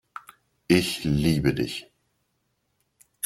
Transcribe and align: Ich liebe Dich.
Ich 0.67 1.03
liebe 1.03 1.53
Dich. 1.53 1.91